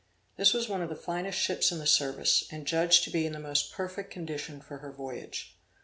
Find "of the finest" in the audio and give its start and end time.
0.81-1.37